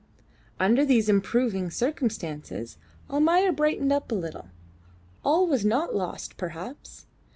[0.59, 4.47] Under these improving circumstances Almayer brightened up a little.
[5.23, 7.05] All was not lost perhaps.